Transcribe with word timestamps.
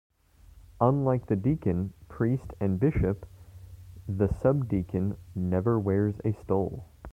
Unlike 0.79 1.27
the 1.27 1.35
deacon, 1.35 1.93
priest, 2.09 2.55
and 2.59 2.79
bishop, 2.79 3.27
the 4.09 4.27
subdeacon 4.29 5.15
never 5.35 5.79
wears 5.79 6.19
a 6.25 6.31
stole. 6.33 6.85